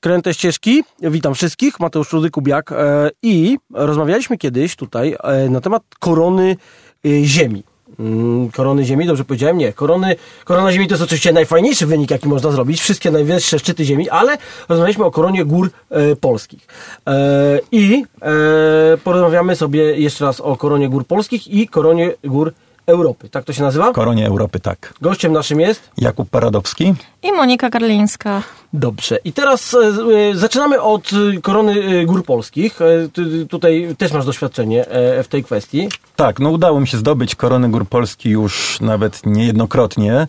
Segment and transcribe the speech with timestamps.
[0.00, 0.84] Kręte ścieżki.
[1.02, 1.80] Witam wszystkich.
[1.80, 2.72] Mateusz Rudy-Kubiak.
[2.72, 6.56] E, I rozmawialiśmy kiedyś tutaj e, na temat korony
[7.04, 7.62] e, Ziemi.
[7.98, 9.58] Mm, korony Ziemi, dobrze powiedziałem?
[9.58, 9.72] Nie.
[9.72, 12.80] Korony, korona Ziemi to jest oczywiście najfajniejszy wynik, jaki można zrobić.
[12.80, 16.66] Wszystkie najwyższe szczyty Ziemi, ale rozmawialiśmy o koronie gór e, polskich.
[17.06, 22.52] E, I e, porozmawiamy sobie jeszcze raz o koronie gór polskich i koronie gór
[22.86, 23.28] Europy.
[23.28, 23.92] Tak to się nazywa?
[23.92, 24.94] Koronie Europy, tak.
[25.00, 25.90] Gościem naszym jest?
[25.98, 26.94] Jakub Paradowski.
[27.22, 28.42] I Monika Karlińska.
[28.72, 29.18] Dobrze.
[29.24, 32.80] I teraz e, e, zaczynamy od e, korony gór polskich.
[32.82, 35.88] E, ty, tutaj też masz doświadczenie e, w tej kwestii.
[36.16, 40.28] Tak, no udało mi się zdobyć koronę gór Polski już nawet niejednokrotnie.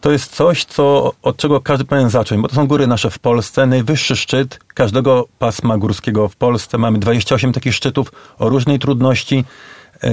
[0.00, 3.18] To jest coś, co, od czego każdy powinien zacząć, bo to są góry nasze w
[3.18, 3.66] Polsce.
[3.66, 6.78] Najwyższy szczyt każdego pasma górskiego w Polsce.
[6.78, 9.44] Mamy 28 takich szczytów o różnej trudności,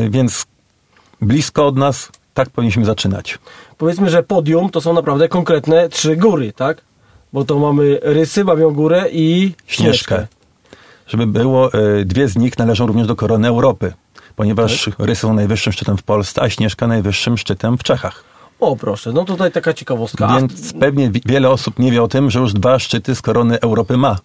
[0.09, 0.45] więc
[1.21, 3.39] blisko od nas tak powinniśmy zaczynać.
[3.77, 6.81] Powiedzmy, że podium to są naprawdę konkretne trzy góry, tak?
[7.33, 10.15] Bo to mamy Rysy, Babią Górę i Śnieżkę.
[10.15, 10.27] Śnieżkę.
[11.07, 13.93] Żeby było, e, dwie z nich należą również do korony Europy,
[14.35, 18.23] ponieważ Rysy są najwyższym szczytem w Polsce, a Śnieżka najwyższym szczytem w Czechach.
[18.59, 20.27] O proszę, no tutaj taka ciekawostka.
[20.27, 23.59] Więc pewnie wi- wiele osób nie wie o tym, że już dwa szczyty z korony
[23.61, 24.17] Europy ma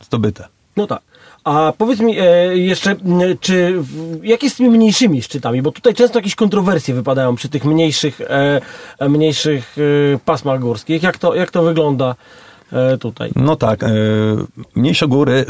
[0.00, 0.48] zdobyte.
[0.76, 1.00] no tak.
[1.46, 2.96] A powiedz mi e, jeszcze,
[3.40, 3.82] czy
[4.22, 5.62] jak jest z tymi mniejszymi szczytami?
[5.62, 8.60] Bo tutaj często jakieś kontrowersje wypadają przy tych mniejszych, e,
[8.98, 9.76] e, mniejszych
[10.14, 11.02] e, pasmach górskich.
[11.02, 12.14] Jak to, jak to wygląda
[12.72, 13.30] e, tutaj?
[13.36, 13.88] No tak, e,
[14.74, 15.44] mniejsze góry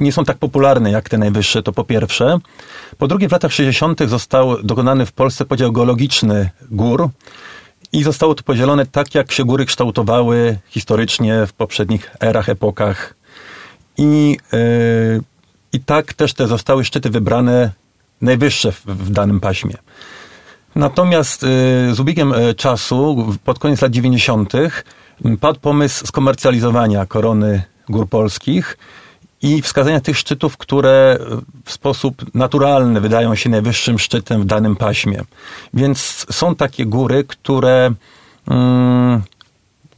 [0.00, 2.38] nie są tak popularne jak te najwyższe, to po pierwsze.
[2.98, 4.00] Po drugie, w latach 60.
[4.08, 7.08] został dokonany w Polsce podział geologiczny gór
[7.92, 13.16] i zostało to podzielone tak, jak się góry kształtowały historycznie w poprzednich erach, epokach.
[13.98, 14.58] I, e,
[15.72, 17.70] i tak też te zostały szczyty wybrane
[18.20, 19.74] najwyższe w, w danym paśmie.
[20.74, 21.46] Natomiast y,
[21.94, 24.54] z ubiegiem y, czasu, pod koniec lat 90.,
[25.24, 28.78] m, padł pomysł skomercjalizowania korony gór polskich
[29.42, 31.18] i wskazania tych szczytów, które
[31.64, 35.20] w sposób naturalny wydają się najwyższym szczytem w danym paśmie.
[35.74, 37.90] Więc są takie góry, które,
[38.48, 39.22] mm,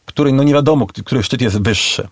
[0.07, 2.09] które no nie wiadomo, który szczyt jest wyższy.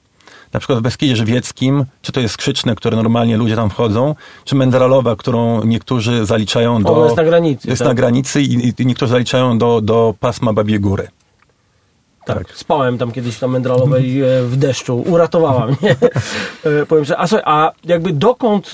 [0.56, 4.54] Na przykład w Beskidzie Żywieckim, czy to jest Skrzyczne, które normalnie ludzie tam wchodzą, czy
[4.54, 6.96] Mendralowa, którą niektórzy zaliczają do...
[6.96, 7.88] Ona jest na granicy, Jest tak.
[7.88, 11.08] na granicy i, i niektórzy zaliczają do, do pasma Babie Góry.
[12.26, 12.52] Tak.
[12.54, 15.04] Spałem tam kiedyś na Mędralowej e, w deszczu.
[15.06, 15.96] Uratowała mnie.
[16.64, 18.72] E, Powiem, że a, a jakby dokąd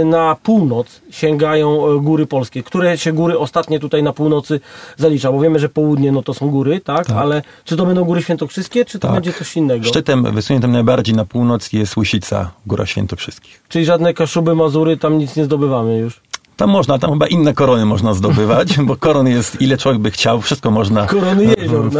[0.00, 2.62] e, na północ sięgają góry polskie?
[2.62, 4.60] Które się góry ostatnie tutaj na północy
[4.96, 5.32] zalicza?
[5.32, 7.06] Bo wiemy, że południe no to są góry, tak?
[7.06, 7.16] Tak.
[7.16, 9.14] Ale czy to będą góry świętokrzyskie, czy to Tak.
[9.14, 9.84] będzie coś innego?
[9.84, 13.62] Szczytem wysuniętym najbardziej na północ jest Łysica, Góra Świętokrzyskich.
[13.68, 16.20] Czyli żadne Kaszuby, Mazury, tam nic nie zdobywamy już.
[16.56, 20.40] Tam można, tam chyba inne korony można zdobywać, bo koron jest ile człowiek by chciał,
[20.40, 21.06] wszystko można.
[21.06, 21.90] Korony jezior.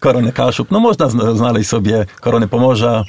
[0.00, 3.04] Korony Kaszub, no można zna- znaleźć sobie korony Pomorza,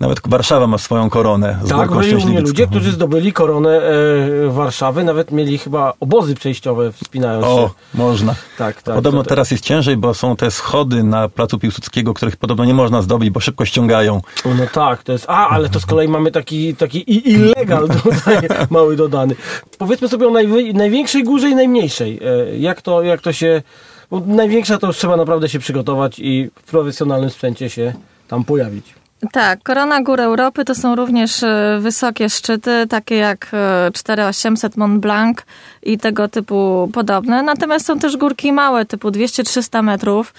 [0.00, 4.50] nawet Warszawa ma swoją koronę z Tak, byli u mnie ludzie, którzy zdobyli koronę e,
[4.50, 7.50] Warszawy, nawet mieli chyba obozy przejściowe wspinając się.
[7.50, 8.34] O, można.
[8.58, 8.94] Tak, tak.
[8.94, 12.74] Podobno to- teraz jest ciężej, bo są te schody na placu Piłsudskiego, których podobno nie
[12.74, 14.20] można zdobyć, bo szybko ściągają.
[14.44, 15.24] No tak, to jest.
[15.28, 18.36] A, ale to z kolei mamy taki, taki illegal tutaj
[18.70, 19.34] mały dodany.
[19.78, 22.20] Powiedzmy sobie o najwy, największej górze i najmniejszej.
[22.52, 23.62] E, Jak to, jak to się.
[24.10, 27.92] Bo największa to już trzeba naprawdę się przygotować i w profesjonalnym sprzęcie się
[28.28, 28.94] tam pojawić.
[29.32, 35.00] Tak, Korona Gór Europy to są również e, wysokie szczyty, takie jak e, 4800 Mont
[35.00, 35.38] Blanc
[35.82, 37.42] i tego typu podobne.
[37.42, 40.34] Natomiast są też górki małe, typu 200-300 metrów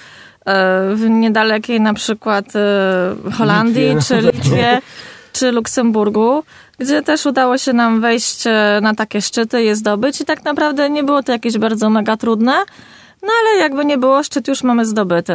[0.45, 4.01] e, w niedalekiej na przykład e, Holandii Litwie.
[4.07, 4.81] czy Litwie
[5.33, 6.43] czy Luksemburgu,
[6.79, 10.89] gdzie też udało się nam wejść e, na takie szczyty, je zdobyć i tak naprawdę
[10.89, 12.53] nie było to jakieś bardzo mega trudne.
[13.21, 15.33] No ale jakby nie było, szczyt już mamy zdobyty.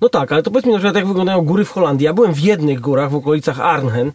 [0.00, 2.04] No tak, ale to powiedz mi na przykład, jak wyglądają góry w Holandii.
[2.04, 4.12] Ja byłem w jednych górach w okolicach Arnhem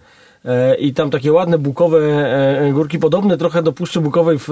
[0.79, 4.49] i tam takie ładne bukowe e, górki, podobne trochę do Puszczy Bukowej w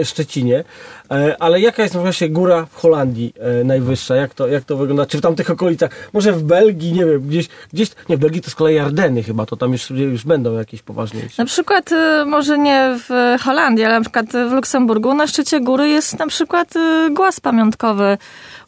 [0.00, 0.64] e, Szczecinie.
[1.10, 4.16] E, ale jaka jest właśnie góra w Holandii e, najwyższa?
[4.16, 5.06] Jak to, jak to wygląda?
[5.06, 5.90] Czy w tamtych okolicach?
[6.12, 9.46] Może w Belgii, nie wiem, gdzieś, gdzieś nie, w Belgii to z kolei Ardeny chyba,
[9.46, 11.42] to tam już, już będą jakieś poważniejsze.
[11.42, 15.88] Na przykład, y, może nie w Holandii, ale na przykład w Luksemburgu na szczycie góry
[15.88, 18.18] jest na przykład y, głaz pamiątkowy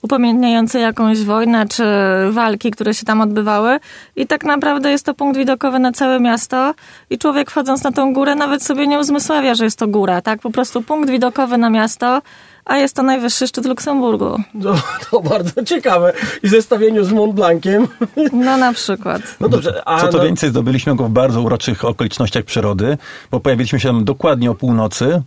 [0.02, 1.84] upamiętniający jakąś wojnę czy
[2.30, 3.78] walki, które się tam odbywały.
[4.16, 6.65] I tak naprawdę jest to punkt widokowy na całe miasto
[7.10, 10.40] i człowiek wchodząc na tą górę nawet sobie nie uzmysławia, że jest to góra, tak?
[10.40, 12.22] Po prostu punkt widokowy na miasto,
[12.66, 14.36] a jest to najwyższy szczyt Luksemburgu.
[14.54, 14.74] No,
[15.10, 16.12] to bardzo ciekawe.
[16.42, 17.88] I w zestawieniu z Mont Blanciem.
[18.32, 19.22] No na przykład.
[19.40, 22.98] No dobrze, a Co to no, więcej, zdobyliśmy go w bardzo uroczych okolicznościach przyrody,
[23.30, 25.22] bo pojawiliśmy się tam dokładnie o północy,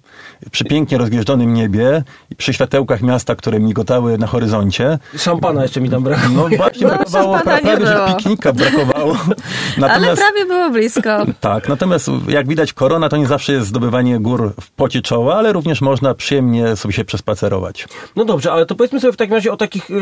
[0.52, 2.04] przy pięknie rozgwieżdżonym niebie
[2.38, 5.00] przy światełkach miasta, które migotały na horyzoncie.
[5.18, 6.30] szampana jeszcze mi tam brakło.
[6.36, 8.08] No właśnie No, brakowało, prawie że było.
[8.08, 9.18] piknika brakowało.
[9.78, 11.10] Ale Natomiast, prawie było blisko.
[11.42, 15.54] tak, natomiast jak widać korona to nie zawsze jest zdobywanie gór w pocie czoła, ale
[15.54, 17.88] również można przyjemnie sobie się przespacerować.
[18.16, 19.94] No dobrze, ale to powiedzmy sobie w takim razie o takich y,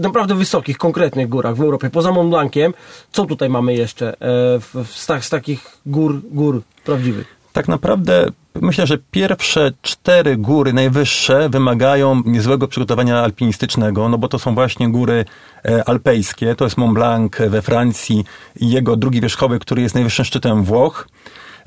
[0.00, 1.90] naprawdę wysokich, konkretnych górach w Europie.
[1.90, 2.74] Poza Mont Blanciem,
[3.12, 7.26] co tutaj mamy jeszcze w, w, z, tak, z takich gór, gór prawdziwych?
[7.52, 14.38] Tak naprawdę myślę, że pierwsze cztery góry najwyższe wymagają niezłego przygotowania alpinistycznego, no bo to
[14.38, 15.24] są właśnie góry
[15.64, 16.54] e, alpejskie.
[16.54, 18.24] To jest Mont Blanc we Francji
[18.60, 21.08] i jego drugi wierzchołek, który jest najwyższym szczytem Włoch.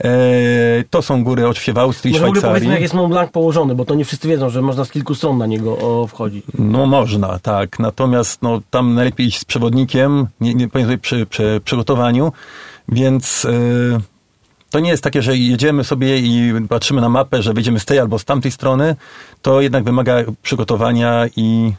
[0.03, 2.83] E, To są góry oczywiście w Austrii i Może ogóle powiedzmy, jak Szwajcarii.
[2.83, 5.45] jest Mont Blanc położony, bo to nie wszyscy wiedzą, że można z kilku stron na
[5.45, 6.45] niego wchodzić.
[6.59, 7.79] No można, tak.
[7.79, 10.67] Natomiast no, tam najlepiej iść z przewodnikiem, nie, nie
[11.01, 12.31] przy, przy przygotowaniu,
[12.89, 13.99] więc y,
[14.69, 17.99] to nie jest takie, że jedziemy sobie i patrzymy na mapę, że wyjdziemy z tej
[17.99, 18.95] albo z tamtej strony.
[19.41, 21.73] To jednak wymaga przygotowania i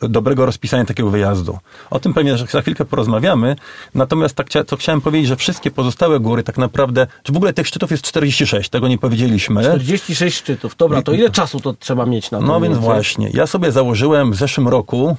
[0.00, 1.58] dobrego rozpisania takiego wyjazdu.
[1.90, 3.56] O tym pewnie za chwilkę porozmawiamy.
[3.94, 7.66] Natomiast tak, to chciałem powiedzieć, że wszystkie pozostałe góry tak naprawdę, czy w ogóle tych
[7.66, 9.60] szczytów jest 46, tego nie powiedzieliśmy.
[9.60, 10.76] 46 szczytów.
[10.76, 12.44] Dobra, to ile czasu to trzeba mieć na to?
[12.44, 13.30] No więc właśnie.
[13.34, 15.16] Ja sobie założyłem w zeszłym roku,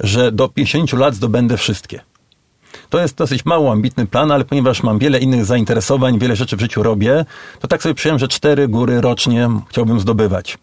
[0.00, 2.00] że do 50 lat zdobędę wszystkie.
[2.90, 6.60] To jest dosyć mało ambitny plan, ale ponieważ mam wiele innych zainteresowań, wiele rzeczy w
[6.60, 7.24] życiu robię,
[7.60, 10.58] to tak sobie przyjąłem, że cztery góry rocznie chciałbym zdobywać.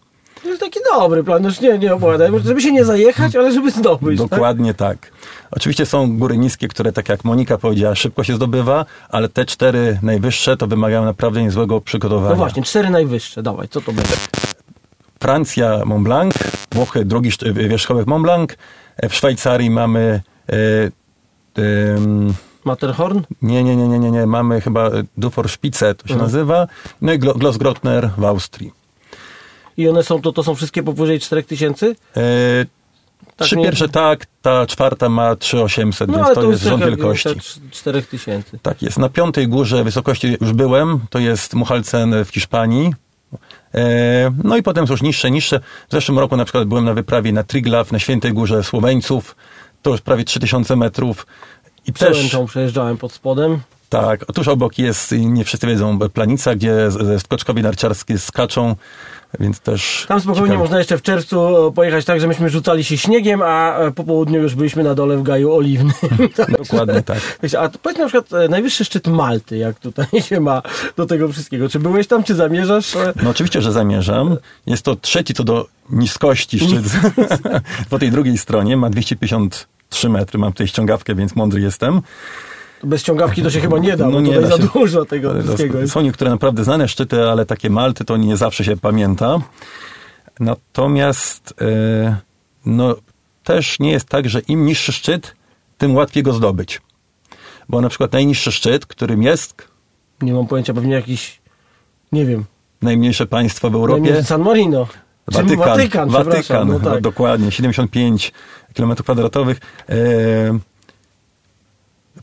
[0.45, 3.71] To jest taki dobry plan, już nie, nie opowiadaj, żeby się nie zajechać, ale żeby
[3.71, 4.19] zdobyć.
[4.19, 4.29] Tak?
[4.29, 5.11] Dokładnie tak?
[5.51, 9.99] Oczywiście są góry niskie, które tak jak Monika powiedziała, szybko się zdobywa, ale te cztery
[10.01, 12.29] najwyższe to wymagają naprawdę niezłego przygotowania.
[12.29, 14.11] No właśnie, cztery najwyższe, dawaj, co to będzie?
[15.19, 16.33] Francja Mont Blanc,
[16.71, 18.49] Włochy drugi szt- wierzchołek Mont Blanc,
[19.09, 20.21] w Szwajcarii mamy
[21.55, 22.33] em,
[22.65, 23.21] Matterhorn?
[23.41, 24.25] Nie, nie, nie, nie, nie, nie.
[24.25, 26.31] Mamy chyba e, Duforspitze, to się Mhm.
[26.31, 26.67] nazywa.
[27.01, 28.71] No i Glo- Glossgrotner w Austrii.
[29.77, 31.87] I one są, to, to są wszystkie powyżej 4000?
[31.87, 31.93] E,
[33.35, 36.89] Tak trzy pierwsze tak, ta czwarta ma 3800, No więc to, to jest rząd tak-
[36.89, 37.29] wielkości.
[37.29, 37.37] tak
[37.71, 38.59] 4000.
[38.61, 38.97] Tak jest.
[38.99, 42.93] Na piątej górze wysokości już byłem, to jest Muchalcen w Hiszpanii.
[43.75, 45.59] E, No i potem są już niższe, niższe.
[45.89, 49.35] W zeszłym roku na przykład byłem na wyprawie na Triglav, na Świętej Górze Słoweńców.
[49.81, 51.27] To już prawie 3000 metrów.
[51.87, 53.59] I też, Przełęczą przejeżdżałem pod spodem.
[53.89, 56.89] Tak, tuż obok jest, nie wszyscy wiedzą, Planica, gdzie
[57.19, 58.75] skoczkowie narciarskie skaczą,
[59.39, 60.05] więc też...
[60.07, 60.63] Tam spokojnie ciekawe.
[60.63, 64.03] można jeszcze w czerwcu e, pojechać tak, że myśmy rzucali się śniegiem, a e, po
[64.03, 65.93] południu już byliśmy na dole w gaju oliwnym.
[66.57, 67.19] Dokładnie tak.
[67.59, 70.61] A powiedz na przykład e, najwyższy szczyt Malty, jak tutaj się ma
[70.97, 71.69] do tego wszystkiego.
[71.69, 72.93] Czy byłeś tam, czy zamierzasz?
[73.23, 74.37] No oczywiście, że zamierzam.
[74.65, 76.85] Jest to trzeci co do niskości szczyt
[77.89, 78.77] po tej drugiej stronie.
[78.77, 80.39] Ma 253 metry.
[80.39, 82.01] Mam tutaj ściągawkę, więc mądry jestem.
[82.83, 84.69] Bez ściągawki to się chyba nie da, No bo nie da za się.
[84.73, 85.87] dużo tego Ale wszystkiego.
[85.87, 89.39] Są niektóre naprawdę znane szczyty, ale takie Malty to nie zawsze się pamięta.
[90.39, 92.15] Natomiast e,
[92.65, 92.95] no,
[93.43, 95.35] też nie jest tak, że im niższy szczyt,
[95.77, 96.81] tym łatwiej go zdobyć.
[97.69, 99.67] Bo na przykład najniższy szczyt, którym jest
[100.21, 101.41] Nie mam pojęcia, pewnie jakiś,
[102.11, 102.45] nie wiem,
[102.81, 104.87] najmniejsze państwo w Europie, San Marino.
[105.27, 107.01] Watykan, Watykan, Watykan przepraszam, no tak.
[107.01, 108.31] dokładnie, 75
[108.73, 109.57] km kwadratowych.
[109.89, 109.95] E,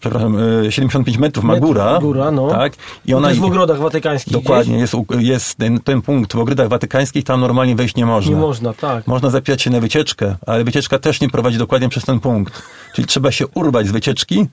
[0.00, 0.37] przepraszam,
[0.67, 1.99] e, 75 metrów ma góra.
[2.00, 2.49] góra, no.
[2.49, 2.73] Tak.
[3.06, 4.94] I To ona jest w ogrodach watykańskich Dokładnie, gdzieś?
[4.94, 8.35] jest, jest ten, ten punkt w ogrodach watykańskich, tam normalnie wejść nie można.
[8.35, 9.06] Nie można, tak.
[9.06, 12.62] Można zapisać się na wycieczkę, ale wycieczka też nie prowadzi dokładnie przez ten punkt.
[12.94, 14.47] Czyli trzeba się urwać z wycieczki,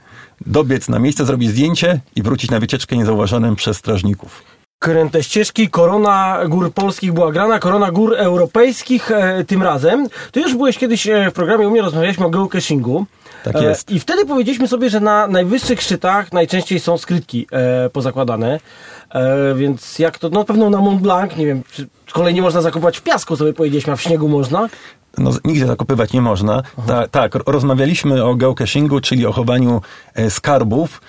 [0.45, 4.43] dobiec na miejsce, zrobić zdjęcie i wrócić na wycieczkę niezauważonym przez strażników.
[4.79, 10.07] Kręte ścieżki, korona gór polskich była grana, korona gór europejskich e, tym razem.
[10.31, 13.05] Ty już byłeś kiedyś e, w programie u mnie, rozmawialiśmy o geocachingu.
[13.43, 13.91] Tak E, jest.
[13.91, 18.59] I wtedy powiedzieliśmy sobie, że na najwyższych szczytach najczęściej są skrytki e, pozakładane.
[19.09, 22.41] E, więc jak to, no pewno na Mont Blanc, nie wiem, czy z kolei nie
[22.41, 24.69] można zakopać w piasku, sobie powiedzieliśmy, a w śniegu można.
[25.17, 26.61] No, nigdzie zakopywać nie można.
[26.87, 29.81] Ta, tak, ro- rozmawialiśmy o geocachingu, czyli o chowaniu
[30.29, 31.01] skarbów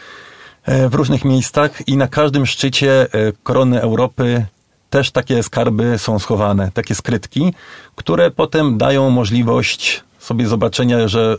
[0.66, 3.06] w różnych miejscach i na każdym szczycie
[3.42, 4.46] korony Europy
[4.90, 7.54] też takie skarby są schowane, takie skrytki,
[7.96, 11.37] które potem dają możliwość sobie zobaczenia, że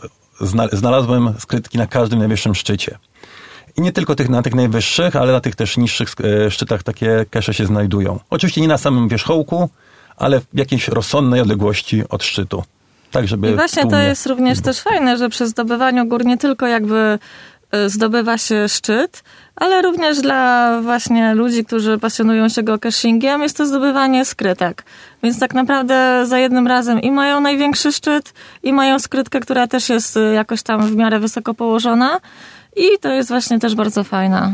[0.71, 2.97] znalazłem skrytki na każdym najwyższym szczycie.
[3.77, 6.09] I nie tylko tych, na tych najwyższych, ale na tych też niższych
[6.45, 8.19] e, szczytach takie kesze się znajdują.
[8.29, 9.69] Oczywiście nie na samym wierzchołku,
[10.17, 12.63] ale w jakiejś rozsądnej odległości od szczytu.
[13.11, 16.67] Tak, żeby I właśnie to jest również też fajne, że przy zdobywaniu gór nie tylko
[16.67, 17.19] jakby
[17.87, 19.23] zdobywa się szczyt,
[19.55, 24.83] ale również dla właśnie ludzi, którzy pasjonują się geocachingiem, jest to zdobywanie skrytek.
[25.23, 29.89] Więc tak naprawdę za jednym razem i mają największy szczyt, i mają skrytkę, która też
[29.89, 32.19] jest jakoś tam w miarę wysoko położona.
[32.75, 34.53] I to jest właśnie też bardzo fajna.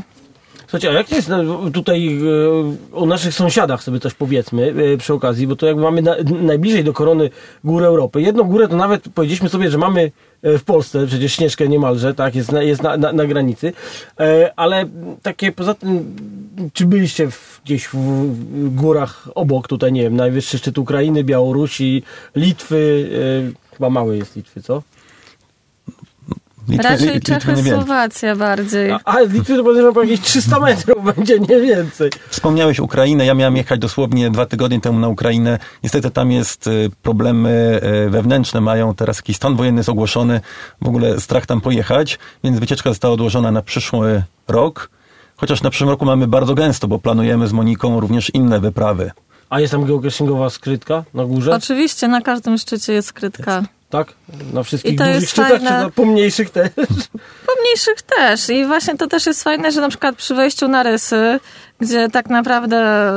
[0.68, 5.14] Słuchajcie, a jak jest no, tutaj e, o naszych sąsiadach sobie coś powiedzmy e, przy
[5.14, 7.30] okazji, bo to jakby mamy na, najbliżej do korony
[7.64, 8.22] gór Europy.
[8.22, 12.36] Jedną górę to nawet powiedzieliśmy sobie, że mamy e, w Polsce, przecież Śnieżkę niemalże, tak,
[12.36, 13.74] jest na, jest na, na, na granicy,
[14.56, 14.86] ale
[15.22, 16.16] takie poza tym,
[16.74, 22.04] czy byliście w, gdzieś w górach obok tutaj, nie wiem, najwyższy szczyt Ukrainy, Białorusi,
[22.36, 23.10] Litwy,
[23.72, 24.82] chyba mały jest Litwy, co?
[26.70, 27.76] Litwy- Raczej Litwy Czechy, wiem.
[27.76, 28.92] Słowacja bardziej.
[28.92, 32.10] A, a Litwy to podejrzewam po jakieś 300 metrów będzie, nie więcej.
[32.30, 35.60] Wspomniałeś Ukrainę, ja miałem jechać dosłownie dwa tygodnie temu na Ukrainę.
[35.84, 40.42] Niestety tam jest y, problemy y, wewnętrzne, mają teraz jakiś stan wojenny jest ogłoszony,
[40.82, 44.90] w ogóle strach tam pojechać, więc wycieczka została odłożona na przyszły rok.
[45.38, 49.12] Chociaż na przyszłym roku mamy bardzo gęsto, bo planujemy z Moniką również inne wyprawy.
[49.50, 51.56] A jest tam geocachingowa skrytka na górze?
[51.56, 53.64] Oczywiście na każdym szczycie jest skrytka.
[53.90, 54.14] Tak?
[54.54, 55.68] Na wszystkich I to dużych szczytach, fajne.
[55.68, 56.70] czy na pomniejszych też?
[57.56, 58.50] Pomniejszych też.
[58.50, 61.40] I właśnie to też jest fajne, że na przykład przy wejściu na rysy,
[61.80, 63.10] gdzie tak naprawdę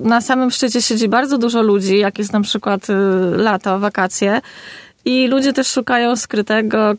[0.00, 2.94] y, na samym szczycie siedzi bardzo dużo ludzi, jak jest na przykład y,
[3.36, 4.40] lato, wakacje,
[5.08, 6.94] i ludzie też szukają skrytego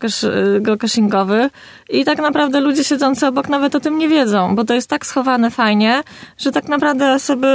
[0.59, 1.49] geocachingowy
[1.89, 5.05] i tak naprawdę ludzie siedzący obok nawet o tym nie wiedzą, bo to jest tak
[5.05, 6.03] schowane fajnie,
[6.37, 7.47] że tak naprawdę osoby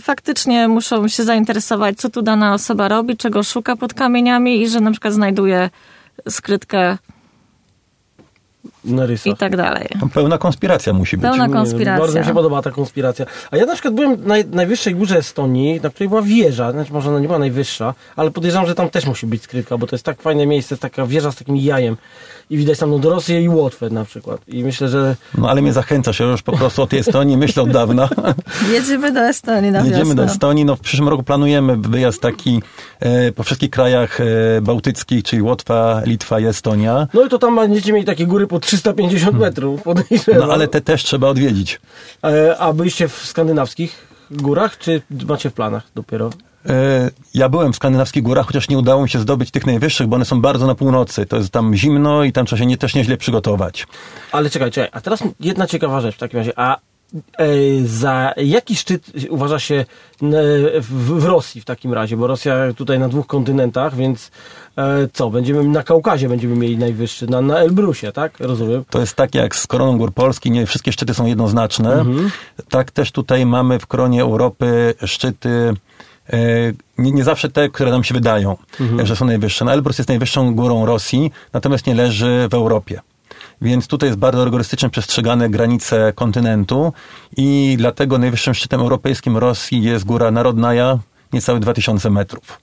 [0.00, 4.80] faktycznie muszą się zainteresować, co tu dana osoba robi, czego szuka pod kamieniami i że
[4.80, 5.70] na przykład znajduje
[6.28, 6.98] skrytkę
[8.84, 9.32] Na rysach.
[9.32, 9.88] i tak dalej.
[10.14, 11.22] Pełna konspiracja musi być.
[11.22, 11.98] Pełna konspiracja.
[11.98, 13.26] Bardzo mi się podoba ta konspiracja.
[13.50, 16.72] A ja na przykład byłem na naj, najwyższej górze Estonii, na której była wieża.
[16.72, 19.86] Znaczy może ona nie była najwyższa, ale podejrzewam, że tam też musi być skrytka, bo
[19.86, 21.96] to jest tak fajne miejsce, jest taka wieża z takim jajem.
[22.50, 24.40] I widać tam no, do Rosję i Łotwę na przykład.
[24.48, 27.62] I myślę, że No ale mnie zachęcasz, ja już po prostu o tej Estonii myślę
[27.62, 28.08] od dawna.
[28.74, 30.14] Jedziemy do Estonii na Jedziemy wiosnę.
[30.14, 30.64] do Estonii.
[30.64, 32.62] No, w przyszłym roku planujemy wyjazd taki
[33.00, 34.24] e, po wszystkich krajach e,
[34.62, 37.08] bałtyckich, czyli Łotwa, Litwa i Estonia.
[37.14, 40.48] no i to tam będziecie mieli takie góry po 350 metrów, podejrzewam.
[40.48, 41.80] No ale te też trzeba odwiedzić.
[42.24, 46.30] E, A byliście w skandynawskich górach, czy macie w planach dopiero?
[46.68, 50.16] E, Ja byłem w skandynawskich górach, chociaż nie udało mi się zdobyć tych najwyższych, bo
[50.16, 51.26] one są bardzo na północy.
[51.26, 53.86] To jest tam zimno i tam trzeba się nie, też nieźle przygotować.
[54.32, 56.52] Ale czekaj, czekaj, a teraz jedna ciekawa rzecz w takim razie.
[56.58, 56.76] A
[57.84, 59.84] za jaki szczyt uważa się e,
[60.80, 62.16] w, Rosji w takim razie?
[62.16, 64.30] Bo Rosja tutaj na dwóch kontynentach, więc
[64.78, 65.30] e, co?
[65.30, 68.40] Będziemy na Kaukazie będziemy mieli najwyższy, na, na Elbrusie, tak?
[68.40, 68.84] Rozumiem.
[68.90, 72.04] To jest tak jak z Koroną Gór Polski, nie wszystkie szczyty są jednoznaczne.
[72.68, 75.74] Tak też tutaj mamy w Koronie Europy szczyty
[76.32, 76.38] e,
[76.98, 78.56] nie, nie zawsze te, które nam się wydają,
[79.04, 79.64] że są najwyższe.
[79.64, 83.00] No, Elbrus jest najwyższą górą Rosji, natomiast nie leży w Europie.
[83.64, 86.92] Więc tutaj jest bardzo rygorystycznie przestrzegane granice kontynentu
[87.36, 90.98] i dlatego najwyższym szczytem europejskim Rosji jest góra Narodnaja,
[91.32, 92.60] niecałe 2000 metrów.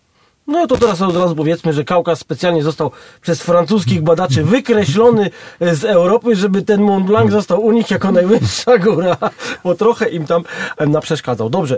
[0.48, 2.92] No to teraz od razu powiedzmy, że Kaukaz specjalnie został
[3.22, 5.30] przez francuskich badaczy wykreślony
[5.62, 9.18] z Europy, żeby ten Mont Blanc został u nich jako najwyższa góra,
[9.64, 10.44] bo trochę im tam
[10.88, 11.50] naprzeszkadzał.
[11.50, 11.78] Dobrze.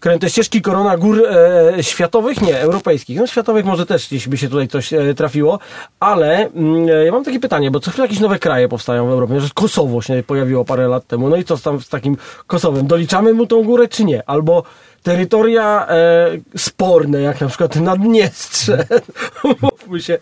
[0.00, 3.18] Kręte ścieżki korona gór e, światowych, nie, europejskich.
[3.18, 5.58] No światowych może też gdzieś by się tutaj coś e, trafiło,
[6.00, 9.10] ale mm, e, ja mam takie pytanie, bo co chwilę jakieś nowe kraje powstają w
[9.10, 12.16] Europie, że Kosowo się pojawiło parę lat temu, no i co z tam z takim
[12.46, 12.86] Kosowem?
[12.86, 14.22] Doliczamy mu tą górę czy nie?
[14.26, 14.62] Albo
[15.02, 18.84] terytoria e, sporne, jak na przykład Naddniestrze.
[19.62, 20.18] Mówmy się.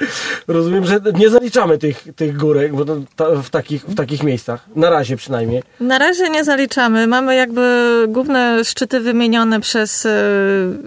[0.48, 2.84] Rozumiem, że nie zaliczamy tych, tych górek bo
[3.16, 4.66] ta, w, takich, w takich miejscach.
[4.76, 5.62] Na razie przynajmniej.
[5.80, 7.06] Na razie nie zaliczamy.
[7.06, 10.10] Mamy jakby główne szczyty wymienione przez e,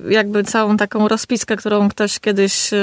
[0.09, 2.77] jakby całą taką rozpiskę, którą ktoś kiedyś e,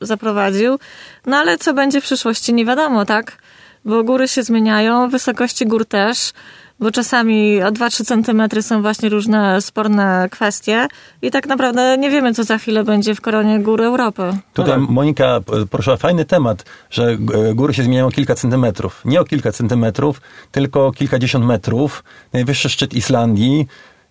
[0.00, 0.78] zaprowadził.
[1.26, 3.38] No ale co będzie w przyszłości, nie wiadomo, tak?
[3.84, 6.32] Bo góry się zmieniają, wysokości gór też,
[6.80, 10.86] bo czasami o 2-3 centymetry są właśnie różne sporne kwestie
[11.22, 14.22] i tak naprawdę nie wiemy, co za chwilę będzie w koronie gór Europy.
[14.52, 14.90] Tutaj tak.
[14.90, 17.04] Monika e, poruszyła fajny temat, że
[17.50, 19.02] e, góry się zmieniają o kilka centymetrów.
[19.04, 20.20] Nie o kilka centymetrów,
[20.52, 22.04] tylko o kilkadziesiąt metrów.
[22.32, 23.66] Najwyższy szczyt Islandii.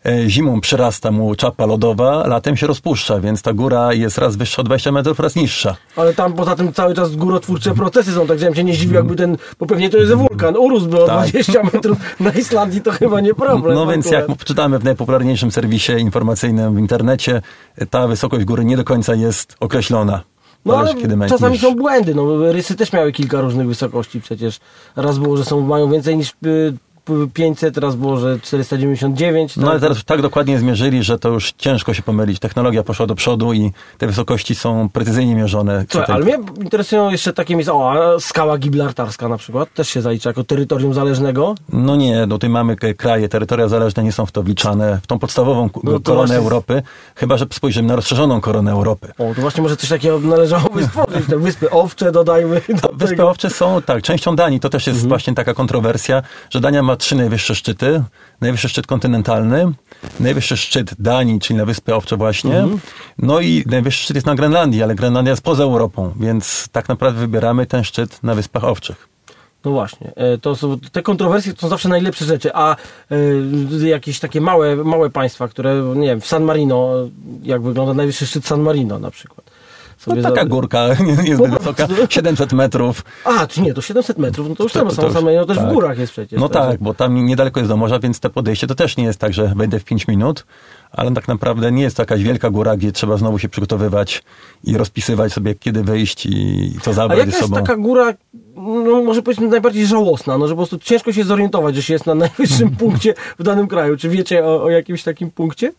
[0.06, 4.62] E, Zimą przyrasta mu czapa lodowa, latem się rozpuszcza, więc ta góra jest raz wyższa
[4.62, 5.76] o 20 metrów, raz niższa.
[5.96, 8.96] Ale tam poza tym cały czas górotwórcze procesy są, także ja bym się nie zdziwił,
[8.96, 11.30] jakby ten, bo pewnie to jest wulkan, urósłby o Tak.
[11.30, 13.76] 20 metrów na Islandii, to chyba nie problem.
[13.76, 14.44] No więc jak akurat.
[14.44, 17.42] czytamy w najpopularniejszym serwisie informacyjnym w internecie,
[17.90, 20.22] ta wysokość góry nie do końca jest określona.
[20.66, 20.94] No ale
[21.30, 24.60] czasami niż- są błędy, no rysy też miały kilka różnych wysokości przecież.
[24.96, 26.74] Raz było, że są, mają więcej niż y,
[27.34, 29.58] 500, raz było, że 499.
[29.58, 29.82] No ale tak?
[29.90, 32.40] teraz tak dokładnie zmierzyli, że to już ciężko się pomylić.
[32.40, 35.86] Technologia poszła do przodu i te wysokości są precyzyjnie mierzone.
[35.90, 40.02] Co ale mnie interesują jeszcze takie miejsca, o, a skała gibraltarska na przykład, też się
[40.02, 41.56] zalicza jako terytorium zależnego.
[41.74, 45.20] No nie, no tutaj mamy kraje, terytoria zależne nie są w to wliczane, w tą
[45.20, 46.84] podstawową No koronę właśnie- Europy,
[47.16, 49.08] chyba że spojrzymy na rozszerzoną koronę Europy.
[49.18, 52.62] O, to właśnie może coś takiego należałoby stworzyć, te wyspy owcze dodajmy.
[52.82, 53.26] Do Wyspy.
[53.26, 54.60] Owcze są, tak, częścią Danii.
[54.60, 55.10] To też jest Mhm.
[55.10, 58.04] właśnie taka kontrowersja, że Dania ma trzy najwyższe szczyty.
[58.42, 59.72] Najwyższy szczyt kontynentalny,
[60.20, 62.58] najwyższy szczyt Danii, czyli na Wyspy Owcze właśnie.
[62.58, 62.80] Mhm.
[63.18, 67.20] No i najwyższy szczyt jest na Grenlandii, ale Grenlandia jest poza Europą, więc tak naprawdę
[67.20, 69.10] wybieramy ten szczyt na Wyspach Owczych.
[69.66, 72.76] No właśnie, e, to są, te kontrowersje to są zawsze najlepsze rzeczy, a
[73.82, 76.94] e, jakieś takie małe, małe państwa, które, nie wiem, w San Marino,
[77.44, 79.52] jak wygląda najwyższy szczyt San Marino na przykład.
[80.08, 80.88] No Sobie taka za- górka,
[81.26, 81.96] jest Po wysoka, prostu.
[82.10, 83.02] 700 metrów.
[83.26, 85.58] A, czy nie, to 700 metrów, no to już To- tam już- San Marino też
[85.58, 85.74] w tak.
[85.74, 86.40] górach jest przecież.
[86.40, 89.04] No także- tak, bo tam niedaleko jest do morza, więc te podejście to też nie
[89.04, 90.46] jest tak, że wejdę w 5 minut,
[90.92, 94.24] ale tak naprawdę nie jest to jakaś wielka góra, gdzie trzeba znowu się przygotowywać
[94.64, 97.62] i rozpisywać sobie, kiedy wyjść i co A zabrać jaka ze jest sobą.
[97.62, 98.14] taka góra,
[98.56, 102.06] no może powiedzmy najbardziej żałosna, no że po prostu ciężko się zorientować, że się jest
[102.06, 103.98] na najwyższym punkcie w danym kraju.
[103.98, 105.72] Czy wiecie o, o jakimś takim punkcie?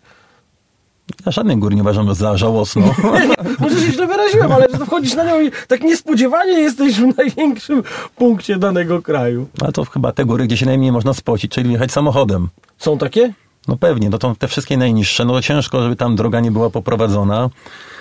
[1.26, 2.82] Ja żadnej góry nie uważam za żałosną.
[3.60, 7.16] Może się źle wyraziłem, ale że to wchodzisz na nią i tak niespodziewanie jesteś w
[7.16, 7.82] największym
[8.16, 9.46] punkcie danego kraju.
[9.60, 12.48] Ale to chyba te góry, gdzie się najmniej można spocić, czyli jechać samochodem.
[12.78, 13.32] Są takie?
[13.68, 16.70] No pewnie, no to te wszystkie najniższe, no to ciężko, żeby tam droga nie była
[16.70, 17.50] poprowadzona.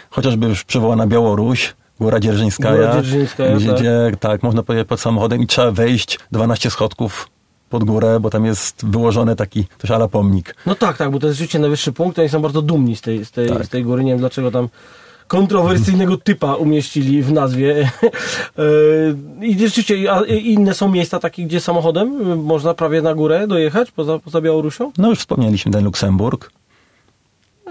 [0.10, 3.80] Chociażby już przywołana Białoruś, Góra Dzierżyńskaja, Góra Dzierżyńskaja, gdzie, tak.
[3.80, 7.30] gdzie tak, można pojechać pod samochodem i trzeba wejść 12 schodków
[7.70, 10.56] pod górę, bo tam jest wyłożony taki coś ala pomnik.
[10.66, 13.26] No tak, tak, bo to jest rzeczywiście najwyższy punkt, oni są bardzo dumni z tej,
[13.26, 13.66] z tej, Tak.
[13.66, 14.04] z tej góry.
[14.04, 14.70] Nie wiem dlaczego tam
[15.28, 17.76] kontrowersyjnego typa umieścili w nazwie.
[19.42, 23.92] E, I rzeczywiście, a inne są miejsca takie, gdzie samochodem można prawie na górę dojechać
[23.92, 24.92] poza, poza Białorusią?
[24.98, 26.52] No już wspomnieliśmy ten Luksemburg.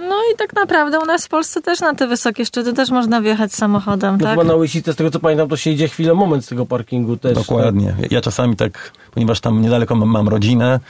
[0.01, 3.21] No i tak naprawdę u nas w Polsce też na te wysokie szczyty też można
[3.21, 4.31] wjechać samochodem, No tak?
[4.31, 7.17] chyba na Łysicę, z tego co pamiętam, to się idzie chwilę, moment z tego parkingu
[7.17, 7.35] też.
[7.35, 7.95] Dokładnie.
[8.11, 10.81] Ja czasami tak, ponieważ tam niedaleko mam, mam rodzinę,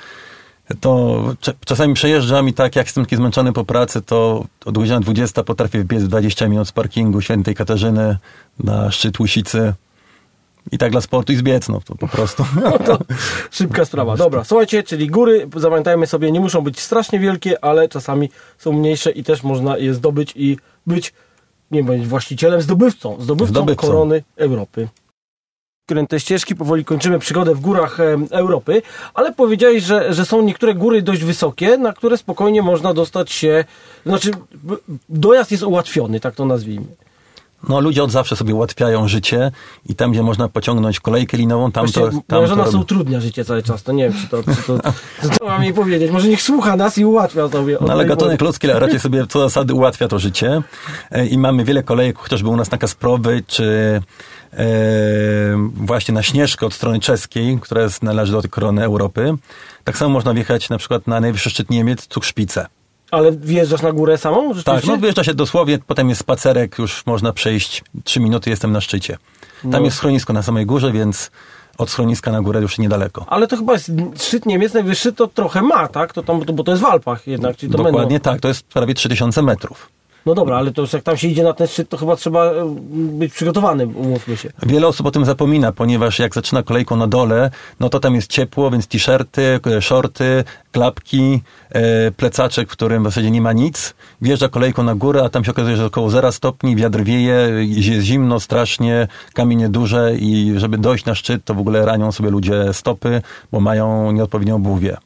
[0.80, 1.20] to
[1.64, 5.80] czasami przejeżdżam i tak jak jestem taki zmęczony po pracy, to od godziny 20 potrafię
[5.80, 8.16] wbiec 20 minut z parkingu Świętej Katarzyny
[8.64, 9.72] na szczyt Łysicy.
[10.73, 12.44] I tak dla sportu i zbiec, no to po prostu.
[12.64, 12.99] No to
[13.50, 14.16] szybka sprawa.
[14.16, 19.11] Dobra, słuchajcie, czyli góry, zapamiętajmy sobie, nie muszą być strasznie wielkie, ale czasami są mniejsze
[19.11, 20.56] i też można je zdobyć i
[20.87, 21.12] być,
[21.70, 23.87] nie wiem, właścicielem, zdobywcą, zdobywcą, Zdobywcą.
[23.87, 24.88] korony Europy.
[25.88, 28.82] Kręte ścieżki, powoli kończymy przygodę w górach em, Europy,
[29.14, 33.64] ale powiedziałeś, że, że są niektóre góry dość wysokie, na które spokojnie można dostać się,
[34.06, 34.30] znaczy
[35.08, 36.86] dojazd jest ułatwiony, tak to nazwijmy.
[37.69, 39.50] No ludzie od zawsze sobie ułatwiają życie
[39.88, 42.12] i tam, gdzie można pociągnąć kolejkę linową, tam Właściwie to...
[42.12, 42.73] Tam moja to żona robi.
[42.73, 44.78] sobie utrudnia życie cały czas, to nie wiem, czy to, czy to,
[45.23, 46.10] co, co mam jej powiedzieć.
[46.10, 47.78] Może niech słucha nas i ułatwia sobie.
[47.80, 50.62] No ale gatunek ludzki raczej sobie co zasady ułatwia to życie
[51.10, 54.00] E, i mamy wiele kolejek, chociażby u nas na Kasprowy, czy
[54.52, 54.66] e,
[55.75, 59.34] właśnie na Śnieżkę od strony czeskiej, która jest, należy do tej korony Europy.
[59.84, 62.66] Tak samo można wjechać na przykład na najwyższy szczyt Niemiec, Cukszpice.
[63.10, 64.54] Ale wjeżdżasz na górę samą?
[64.64, 68.80] Tak, no wjeżdża się dosłownie, potem jest spacerek, już można przejść trzy minuty, jestem na
[68.80, 69.19] szczycie.
[69.62, 69.80] Tam No.
[69.80, 71.30] jest schronisko na samej górze, więc
[71.78, 73.25] od schroniska na górę już niedaleko.
[73.28, 73.90] Ale to chyba jest
[74.21, 76.12] szczyt Niemiec najwyższy, to trochę ma, tak?
[76.12, 78.19] To tam, bo to jest w Alpach jednak, czyli to Dokładnie będą...
[78.21, 79.88] tak, to jest prawie 3000 metrów.
[80.26, 82.45] No dobra, ale to już jak tam się idzie na ten szczyt, to chyba trzeba
[82.45, 84.50] e, być przygotowanym, umówmy się.
[84.62, 88.30] Wiele osób o tym zapomina, ponieważ jak zaczyna kolejką na dole, no to tam jest
[88.30, 93.95] ciepło, więc t-shirty, shorty, klapki, e, plecaczek, w którym w zasadzie nie ma nic.
[94.23, 98.06] Wjeżdża kolejką na górę, a tam się okazuje, że około 0 stopni, wiatr wieje, jest
[98.06, 102.73] zimno strasznie, kamienie duże i żeby dojść na szczyt, to w ogóle ranią sobie ludzie
[102.73, 104.97] stopy, bo mają nieodpowiednią obuwie.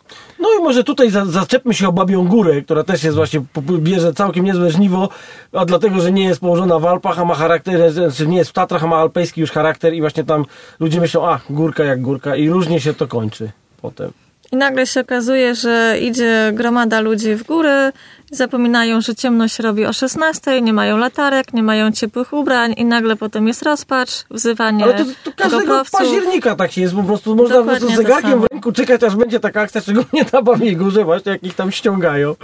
[0.41, 3.43] No i może tutaj za, zaczepmy się o Babią Górę, która też jest właśnie,
[3.79, 5.09] bierze całkiem niezłe żniwo,
[5.53, 8.53] a dlatego, że nie jest położona w Alpach, a ma charakter, znaczy nie jest w
[8.53, 10.45] Tatrach, a ma alpejski już charakter i właśnie tam
[10.81, 13.51] ludzie myślą, a górka jak górka i różnie się to kończy
[13.83, 14.13] potem.
[14.53, 17.93] I nagle się okazuje, że idzie gromada ludzi w góry,
[18.31, 23.17] zapominają, że ciemność robi o 16, nie mają latarek, nie mają ciepłych ubrań i nagle
[23.17, 27.57] potem jest rozpacz, wzywanie Ale to, to każdego października tak się jest, po prostu można
[27.57, 31.05] po prostu Dokładnie zegarkiem w ręku czekać, aż będzie taka akcja, szczególnie na Babiej Górze
[31.05, 32.35] właśnie, jak ich tam ściągają.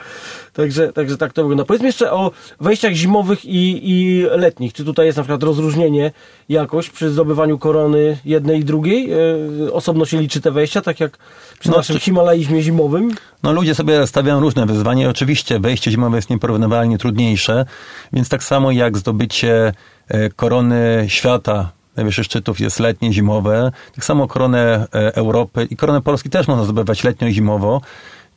[0.52, 1.64] Także, także tak to wygląda.
[1.64, 4.72] Powiedzmy jeszcze o wejściach zimowych i, i letnich.
[4.72, 6.12] Czy tutaj jest na przykład rozróżnienie
[6.48, 9.10] jakoś przy zdobywaniu korony jednej i drugiej?
[9.12, 11.18] E, osobno się liczy te wejścia, tak jak
[11.58, 13.14] przy No, naszym czy- Himalaizmie zimowym?
[13.42, 17.64] No ludzie sobie stawiają różne wyzwania oczywiście wejście zimowe jest nieporównywalnie trudniejsze,
[18.12, 19.72] więc tak samo jak zdobycie
[20.08, 23.72] e, korony świata najwyższych szczytów jest letnie, zimowe.
[23.94, 27.80] Tak samo koronę e, Europy i koronę Polski też można zdobywać letnio i zimowo.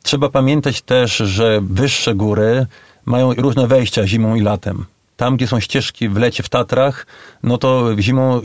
[0.02, 2.66] Trzeba pamiętać też, że wyższe góry
[3.04, 4.84] mają różne wejścia zimą i latem.
[5.16, 7.06] Tam, gdzie są ścieżki w lecie w Tatrach,
[7.42, 8.40] no to zimą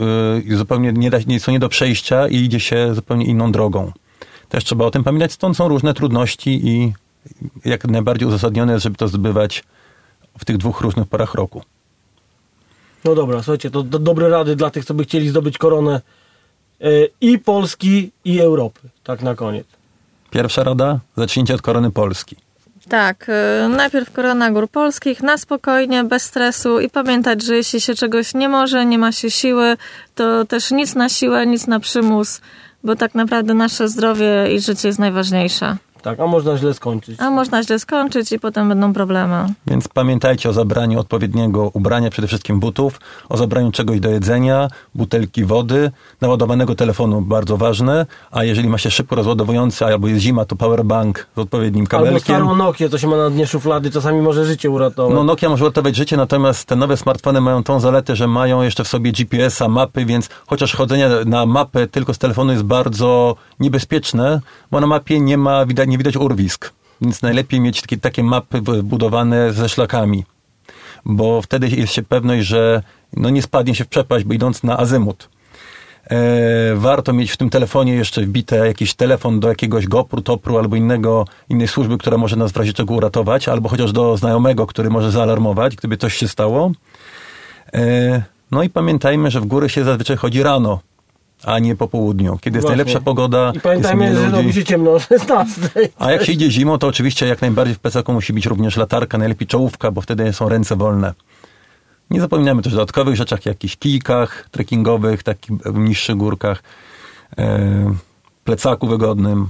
[0.50, 3.92] y, zupełnie nie, da, nie są nie do przejścia i idzie się zupełnie inną drogą.
[4.48, 5.32] Też trzeba o tym pamiętać.
[5.32, 6.92] Stąd są różne trudności i
[7.64, 9.64] jak najbardziej uzasadnione jest, żeby to zdobywać
[10.38, 11.62] w tych dwóch różnych porach roku.
[13.04, 16.00] No dobra, słuchajcie, to, to dobre rady dla tych, co by chcieli zdobyć koronę
[16.80, 16.86] e,
[17.20, 18.80] i Polski, i Europy.
[19.04, 19.66] Tak na koniec.
[20.30, 22.36] Pierwsza rada, zacznijcie od korony Polski.
[22.88, 27.94] Tak, y, najpierw korona gór polskich, na spokojnie, bez stresu i pamiętać, że jeśli się
[27.94, 29.76] czegoś nie może, nie ma się siły,
[30.14, 32.40] to też nic na siłę, nic na przymus,
[32.84, 35.76] bo tak naprawdę nasze zdrowie i życie jest najważniejsze.
[36.02, 37.20] Tak, a można źle skończyć.
[37.20, 39.46] A można źle skończyć i potem będą problemy.
[39.66, 45.44] Więc pamiętajcie o zabraniu odpowiedniego ubrania, przede wszystkim butów, o zabraniu czegoś do jedzenia, butelki
[45.44, 50.56] wody, naładowanego telefonu, bardzo ważne, a jeżeli ma się szybko rozładowujący, albo jest zima, to
[50.56, 52.20] powerbank z odpowiednim Albo kabelkiem.
[52.20, 55.14] starą Nokię, co się ma na dnie szuflady, czasami może życie uratować.
[55.14, 58.84] No Nokia może uratować życie, natomiast te nowe smartfony mają tą zaletę, że mają jeszcze
[58.84, 64.40] w sobie GPS-a, mapy, więc chociaż chodzenie na mapę tylko z telefonu jest bardzo niebezpieczne,
[64.70, 66.72] bo na mapie nie ma, widać, nie widać urwisk.
[67.00, 70.24] Więc najlepiej mieć takie, takie mapy wbudowane ze szlakami,
[71.04, 72.82] bo wtedy jest się pewność, że
[73.12, 75.28] no nie spadnie się w przepaść, bo idąc na azymut.
[76.10, 80.76] E, warto mieć w tym telefonie jeszcze wbite jakiś telefon do jakiegoś GoPru, Topru albo
[80.76, 84.90] innego, innej służby, która może nas w razie czego uratować, albo chociaż do znajomego, który
[84.90, 86.72] może zaalarmować, gdyby coś się stało.
[87.74, 90.80] E, no i pamiętajmy, że w góry się zazwyczaj chodzi rano,
[91.44, 92.76] a nie po południu, kiedy jest Właśnie.
[92.76, 93.52] najlepsza pogoda.
[93.54, 95.60] I pamiętajmy, jest że robi się ciemno o 16.
[95.98, 99.18] A jak się idzie zimą, to oczywiście jak najbardziej w plecaku musi być również latarka,
[99.18, 101.12] najlepiej czołówka, bo wtedy są ręce wolne.
[102.10, 106.62] Nie zapominamy też o dodatkowych rzeczach, jakichś kijkach trekkingowych, takich w niższych górkach,
[107.38, 107.94] e,
[108.44, 109.48] plecaku wygodnym.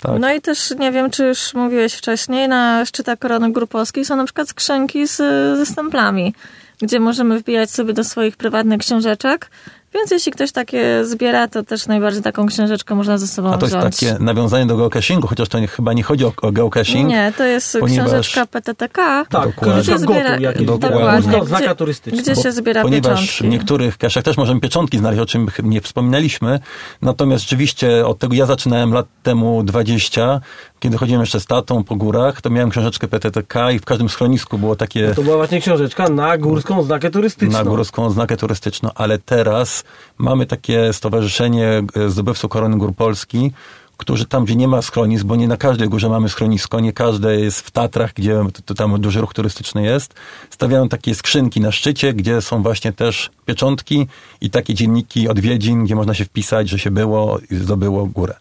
[0.00, 0.20] Tak.
[0.20, 4.16] No i też nie wiem, czy już mówiłeś wcześniej, na szczytach korony gór polskich są
[4.16, 5.16] na przykład skrzynki z,
[5.58, 6.34] ze stemplami,
[6.82, 9.50] gdzie możemy wbijać sobie do swoich prywatnych książeczek.
[9.94, 13.66] Więc jeśli ktoś takie zbiera, to też najbardziej taką książeczkę można ze sobą A to
[13.66, 13.96] jest wziąć.
[14.00, 17.08] takie nawiązanie do geocachingu, chociaż to nie, chyba nie chodzi o, o geocaching.
[17.08, 19.24] Nie, to jest ponieważ- książeczka PTTK.
[19.30, 19.82] Tak, Dokładnie.
[19.82, 20.66] książka Gdzie zbiera- jakieś.
[20.66, 21.40] Dokładnie.
[21.58, 22.22] Gdzie- turystyczna.
[22.22, 23.44] Gdzie się zbiera Ponieważ pieczątki.
[23.44, 26.60] w niektórych kaszach też możemy pieczątki znaleźć, o czym nie wspominaliśmy.
[27.02, 30.40] Natomiast rzeczywiście od tego ja zaczynałem lat temu 20,
[30.80, 34.58] kiedy chodziłem jeszcze z tatą po górach, to miałem książeczkę PTTK i w każdym schronisku
[34.58, 37.58] było takie To była właśnie książeczka na górską oznakę turystyczną.
[37.58, 39.84] na górską oznakę turystyczną, ale teraz
[40.18, 43.52] mamy takie stowarzyszenie e, zdobywców korony gór Polski,
[43.96, 47.40] którzy tam, gdzie nie ma schronisk, bo nie na każdej górze mamy schronisko, nie każde
[47.40, 50.14] jest w Tatrach, gdzie to, to tam duży ruch turystyczny jest,
[50.50, 54.06] stawiają takie skrzynki na szczycie, gdzie są właśnie też pieczątki
[54.40, 58.34] i takie dzienniki odwiedzin, gdzie można się wpisać, że się było i zdobyło górę.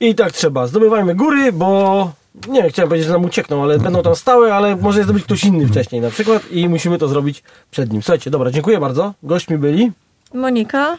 [0.00, 0.66] I tak trzeba.
[0.66, 2.10] Zdobywajmy góry, bo
[2.48, 5.24] nie wiem, chciałem powiedzieć, że nam uciekną, ale będą tam stałe, ale może je zdobyć
[5.24, 8.02] ktoś inny wcześniej na przykład i musimy to zrobić przed nim.
[8.02, 9.14] Słuchajcie, dobra, dziękuję bardzo.
[9.22, 9.92] Gośćmi byli.
[10.34, 10.98] Monika?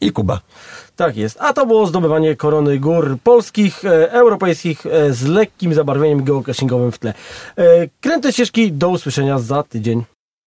[0.00, 0.40] I Kuba.
[0.96, 1.38] Tak jest.
[1.40, 6.98] A to było zdobywanie korony gór polskich, e, europejskich e, z lekkim zabarwieniem geocachingowym w
[6.98, 7.14] tle.
[7.56, 7.64] E,
[8.00, 10.04] kręte ścieżki, do usłyszenia za tydzień.